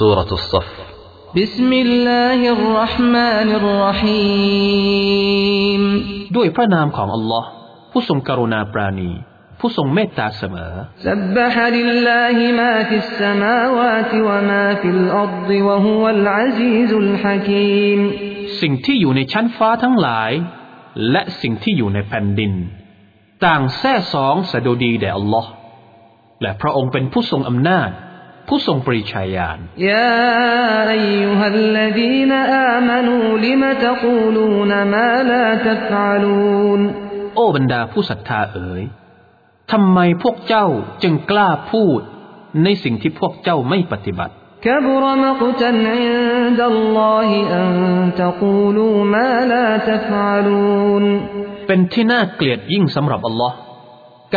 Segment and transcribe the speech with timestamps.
[0.00, 0.68] سورة الصف
[1.36, 5.02] بسم الله الرحمن الرحيم
[6.36, 7.48] ด้วยพระนามของอัลลอฮ์
[7.92, 9.10] ผู้ทรงกรุณาปราณี
[9.60, 10.72] ผู้ทรงเมตตาเสมอ
[11.08, 18.00] سبح لله ما في السماوات وما في الأرض وهو العزيز الحكيم
[18.60, 20.30] สิ่งที่อยู่ในชั้นฟ้าทั้งหลาย
[21.10, 22.52] และสิ่งที่อยู่ในแผ่นดิน
[23.44, 25.50] ต่างแท้สองสดุดีแด่อัลลอฮ์
[26.42, 27.90] และพระองค์เป็นผู้ทรงอำนาจ
[28.48, 29.58] ผู้ทรงปริชัยญาณ
[29.90, 30.16] يا
[30.96, 32.32] أيها الذين
[32.72, 36.80] آمنوا لم تقولون ما لا تفعلون
[37.34, 38.82] โอ้บรรดาผู้ศรัทธาเอ๋ย
[39.72, 40.66] ทำไมพวกเจ้า
[41.02, 42.00] จึงกล้าพูด
[42.64, 44.34] ในสิ่งที่พวกเจ้าไม่ปฏิบัติ
[44.66, 47.68] كبر مقتا عند الله أن
[48.22, 51.04] تقولوا ما لا تفعلون
[51.66, 53.56] เป็นที่น่าเกลียดยิ่งสำหรับอัลลอฮ์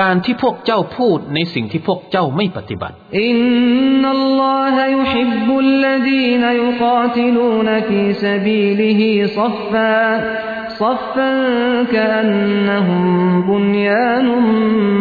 [0.00, 13.04] การที่พวกเจ้าพูดในสิ่งที่พวกเจ้าไม่ปฏิบัติإن الله يحب الذين يقاتلون في سبيله صفا صفا كأنهم
[13.48, 14.46] بنيان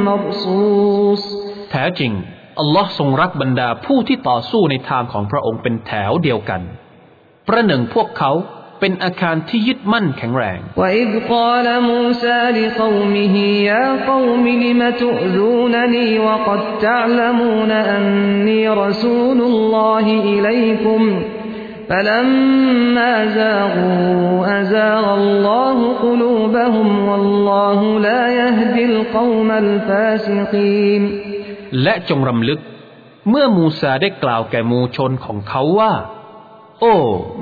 [0.07, 1.21] مرصوص
[1.71, 2.11] แท้จริง
[2.59, 6.61] อัลลอฮ์ทรงรักบรรดาผู้ที่ต่อสู้ในทางของพระองค์เป็นแถวเดียวกัน
[7.47, 8.31] ประหนึ่งพวกเขา
[8.82, 13.36] เป็นอาคารที่ยึดมั่นแข็งแรง وإذ قال موسى لقومه
[13.70, 21.02] يا قوم لم تؤذونني وقد تعلمون أني رسول الله إليكم
[21.90, 31.02] فلما زاغوا أزاغ الله قلوبهم والله لا يهدي القوم الفاسقين
[31.82, 32.60] และจงรำลึก
[33.30, 35.92] เมื่อมูซาได้กล่าวแก่หมู่ชนของเขาว่า
[36.79, 36.93] โอ้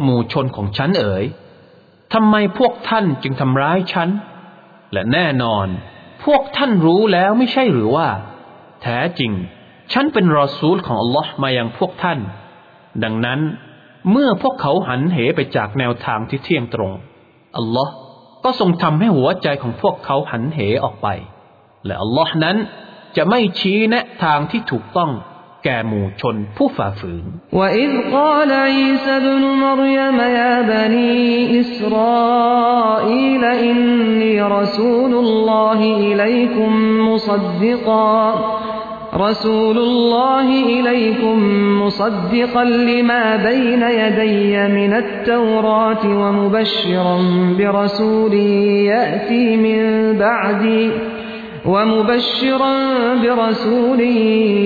[0.03, 1.25] หมู่ชนของฉันเอ๋ย
[2.13, 4.09] ทำไมพวกท่านจึงทำร้ายฉัน
[4.93, 5.67] และแน่นอน
[6.25, 8.07] พวกท่านรู้แล้วไม่ใช่หรือว่า
[8.81, 9.31] แท้จริง
[9.93, 12.19] ฉันเป็นรอซูลของอัลลอฮ์มายังพวกท่าน
[13.03, 13.39] ดังนั้น
[14.11, 16.91] เมื่อพวกเขาหันเหไปจากแนวทางที่เที่ยงตรง
[17.57, 17.91] อัลลอฮ์
[18.43, 21.07] ก็ทรงทำให้หัวใจของพวกเขาหันเหออกไป
[21.85, 22.57] และอัลลอฮ์นั้น
[23.17, 25.11] จะไม่ชี้แนะทางที่ถูกต้อง
[25.64, 27.24] แก่หมู่ชนผู้ฝ่าฝืน
[27.58, 31.14] وإذ قال عيسى ابن مريم يا بني
[31.60, 36.70] إسرائيل إني رسول الله إليكم
[37.08, 38.14] مصدقا
[39.14, 41.36] رسول الله إليكم
[41.82, 47.18] مصدقا لما بين يدي من التوراة ومبشرا
[47.58, 48.34] برسول
[48.92, 49.80] يأتي من
[50.18, 50.90] بعدي
[51.66, 52.74] ومبشرا
[53.22, 54.00] برسول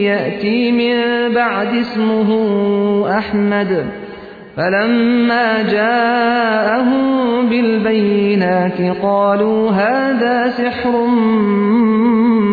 [0.09, 0.97] يأتي من
[1.34, 2.31] بعد اسمه
[3.19, 3.87] أحمد
[4.56, 7.05] فلما جاءهم
[7.49, 10.95] بالبينات قالوا هذا سحر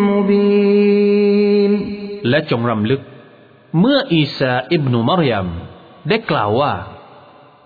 [0.09, 1.72] مبين
[2.30, 3.02] และจงรำลึก
[3.80, 5.48] เมื่ออีสาอิบนุมารยม
[6.09, 6.74] ได้กล่าวว่า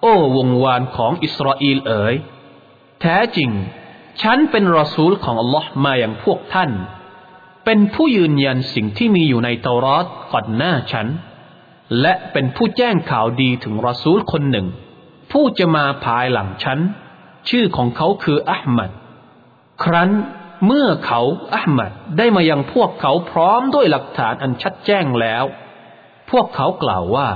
[0.01, 2.15] โอ้วงวานของอิสราเอลเอ๋ย
[3.01, 3.49] แท้จริง
[4.22, 6.70] ฉันเป็นรอซูลของอัลลอฮ์มาอย่างพวกท่าน
[7.64, 11.06] เป็นผู้ยืนยันสิ่งที่มีอยู่ในเตารอดก่อนหน้าฉัน
[12.00, 14.66] และเป็นผู้แจ้งข่าวดีถึงรอซูลคนหนึ่ง
[15.32, 16.78] ผู้จะมาภายหลังฉัน
[17.48, 18.90] ชื่อของเขาคืออัลมัด
[19.84, 20.10] ครั้น
[20.66, 21.20] เมื่อเขา
[21.54, 25.44] อัลมัดได้มายังพวกเขาพร้อมด้วยหลักฐานอันชัดแจ้งแล้ว
[26.30, 27.28] พวกเขากล่าวว่า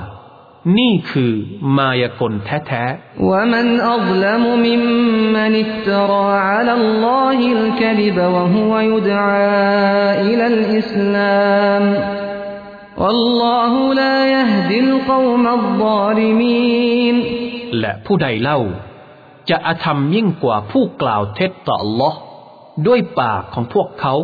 [0.77, 1.33] นี่คือ
[1.77, 9.53] มายากลแท้ๆ ومن أظلم ممن افترى على الله الكذب وهو يدعى
[10.27, 11.83] إلى الإسلام
[13.01, 17.15] والله لا يهدي القوم الظالمين
[17.79, 18.59] และผู้ใดเล่า
[19.49, 22.13] จะอาธรรมยิ่งกว่าผู้กล่าวเท็จต่อ Allah
[22.87, 24.15] ด้วยปากของพวกเขา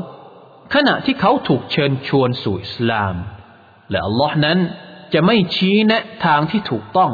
[0.74, 3.16] ขณะที่เขาถูกเชิญชวนสู่อิสลาม
[3.90, 4.60] และ Allah นั้น
[5.14, 7.12] จะไม่ชี้แนะทางที่ถูกต้อง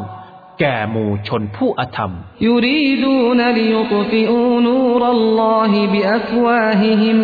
[0.60, 2.12] แก่หมู่ชนผู้อาธรรม
[2.48, 7.18] يريدون ليطفئوا نور الله بأفواههم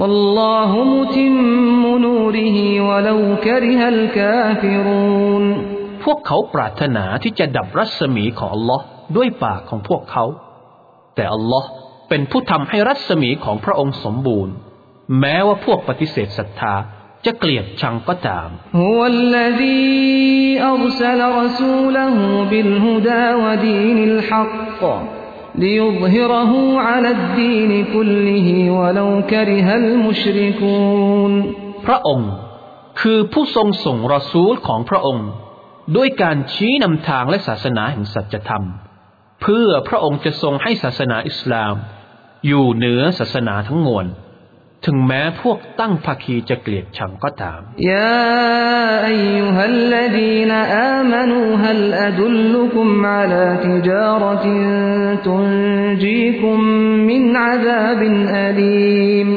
[0.00, 2.58] والله متم نوره
[2.88, 5.44] ولو كره الكافرون
[6.04, 8.80] พวกเขาปรารถนาที่จะดับรัศมีของ Allah
[9.16, 10.24] ด้วยปากของพวกเขา
[11.14, 11.64] แต่ Allah
[12.08, 14.54] เป็นผู้ทำให้รัศมีของพระองค์สมบูรณ์
[15.20, 16.74] แม้ว่าพวกปฏิเสธศรัทธา
[17.25, 18.49] จะเกลียดชังก็ตาม
[31.85, 32.31] พระองค์
[33.01, 35.27] คือผู้ทรงส่งรอซูลของพระองค์
[35.95, 38.65] ด้วยการชี้นำทางและศาสนาแห่งสัจธรรม
[39.41, 41.75] เพื่อพระองค์จะทรงให้ศาสนาอิสลาม
[42.47, 44.05] อยู่เหนือศาสนาทั้งมวล
[44.85, 47.61] ถึงแม้พวกตั้งภาคีจะเกลียดชังก็ตาม
[47.91, 48.15] ยา
[49.05, 54.57] อายุฮัลลดีนอามนูฮัลอดุลลุคุมอาลาติจารติ
[55.25, 55.45] ตุน
[56.03, 56.59] จีคุม
[57.09, 59.27] มินอาซาบินอลีม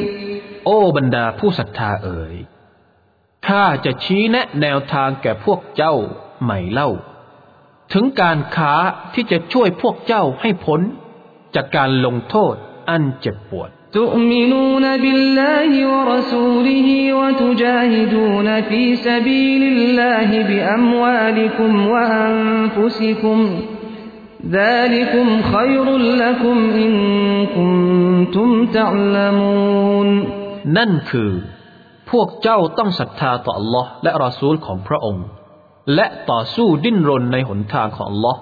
[0.65, 2.35] โอ้บรรดาผู้ศรัทธาเอ๋ย
[3.47, 5.95] ข้าจะชี้แนะแนวทางแก่พวกเจ้า
[6.43, 6.89] ใหม่เล่า
[7.93, 8.73] ถึงการค้า
[9.13, 10.81] ที่จะช่วยพวกเจ้าให้พ้น
[11.55, 12.55] จากการลงโทษ
[12.89, 16.88] อันเจ็บปวด تؤمنون بالله ورسوله
[17.20, 23.38] وتجاهدون في سبيل الله بأموالكم وأنفسكم
[24.50, 26.92] ذلكم خير لكم إن
[27.56, 30.08] كنتم تعلمون
[30.76, 31.30] นั่นคือ
[32.10, 35.26] พวกเจ้าต้องศรัทธาต่อ Allah และรอซูลของพระองค์
[35.94, 38.36] และต่อสู้ดิ้นรนในหนทางของ Allah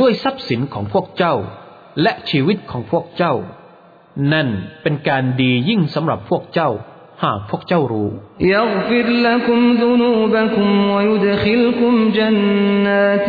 [0.00, 1.34] ด้วยทรัพย์สินของพวกเจ้า
[2.02, 3.34] และชีวิตของพวกเจ้า
[4.32, 4.48] นั่น
[4.82, 6.70] เป็นการดียิ่งสำหรับพวกเจ้า
[7.24, 8.10] หากพวกเจ้ารู้
[8.54, 13.28] يغفر لكم ذنوبكم ويدخلكم جنات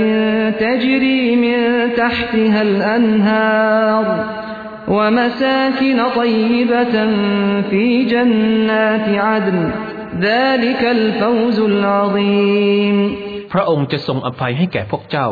[0.64, 1.58] تجري من
[2.02, 4.06] تحتها الأنهار
[4.96, 6.96] ومساكن طيبة
[7.70, 7.84] في
[8.14, 9.60] جنات عدن
[10.28, 12.98] ذلك الفوز العظيم
[13.54, 15.30] พระองค์จะทรงอภัยให้แก่พวกเจ้า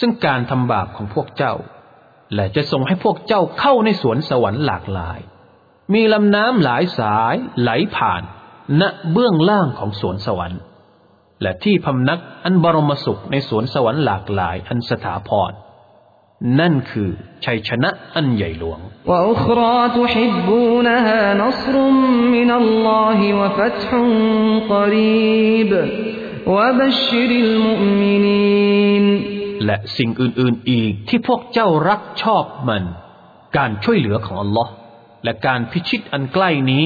[0.00, 1.54] ซึ่งการทำบาปของพวกเจ้า
[2.35, 5.19] และจะส่งให้พวกเจ้าเข้าในสวนสวรรค์หลากหลาย
[5.93, 8.21] มีลำน้ำหลายสายไหลผ่าน
[8.81, 10.61] ณเบื้องล่างของสวนสวรรค์
[11.41, 15.51] และที่พำนักอันบรมสุขในสวนสวรรค์หลากหลายอันสถาพร
[16.59, 17.09] นั่นคือ
[17.45, 32.84] ชัยชนะอันใหญ่หลวงและ من الله وفتح قريب وبشر المؤمنين และสิ่งอื่นๆอีกที่พวกเจ้ารักชอบมัน
[33.56, 34.72] การช่วยเหลือของอัลลอฮ์
[35.24, 36.84] และการพิชิตอันใกล้นี้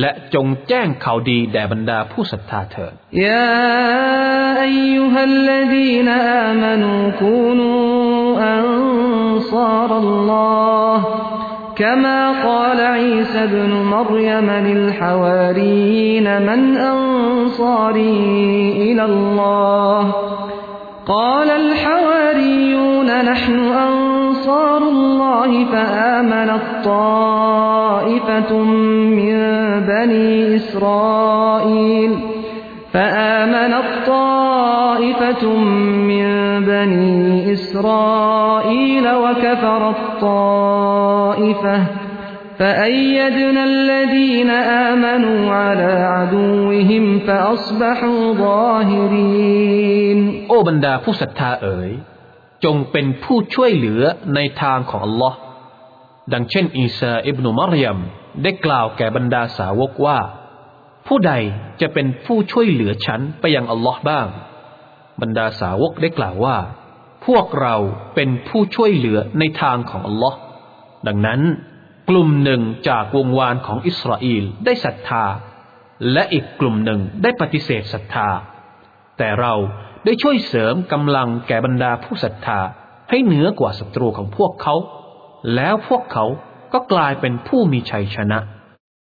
[0.00, 3.58] และจงแจ้งข่าวดีแด่บรรดาผู้ศรัทธาเถิด يا
[4.68, 6.08] أيها الذين
[6.48, 10.98] آمنوا كونوا أنصار الله
[11.76, 18.18] كما قال عيسى ابن مريم للحواريين من أنصاري
[18.86, 20.02] إلى الله
[21.07, 29.35] قال الحواريون نحن أنصار الله فآمنت طائفة من
[29.87, 32.19] بني إسرائيل
[32.93, 35.47] فآمنت طائفة
[36.07, 36.25] من
[36.65, 41.83] بني إسرائيل وكفرت طائفة
[42.60, 44.50] فأيدنا الذين
[44.88, 50.18] آمنوا على عدوهم فأصبحوا ظاهرين
[50.48, 51.90] โอ้บรรดาผู้ศรัทธาเอ๋ย
[52.64, 54.02] จงเป็นผู้ช่วยเหลือ
[54.34, 55.38] ในทางของอัลลอฮ์
[56.32, 57.98] ดังเช่น อีสาอิบนุมารยม
[58.42, 60.18] ได้กล่าวแก่บรรดาสาวกว่า
[61.06, 61.32] ผู้ใด
[61.80, 64.26] จะเป็นผู้ช่วยเหลือฉันไปยังอัลลอฮ์บ้าง
[65.20, 66.56] บรรดาสาวกได้กล่าวว่า
[67.26, 67.76] พวกเรา
[68.14, 70.38] เป็นผู้ช่วยเหลือในทางของอัลลอฮ์
[71.06, 71.40] ดังนั้น
[72.09, 75.25] กลุ่มหนึ่งจากวงวานของอิสราเอลได้ศรัทธา
[76.13, 78.29] และอีกกลุ่มหนึ่งได้ปฏิเสธศรัทธา
[79.17, 79.53] แต่เรา
[80.05, 82.59] ได้ช่วยเสริมกำลังแก่บรรดาผู้ศรัทธา
[83.09, 84.75] ให้เหนือกว่าศัตรูของพวกเขา
[85.55, 86.25] แล้วพวกเขา
[86.73, 88.39] ก็กลายเป็นผู้มีชัยชนะ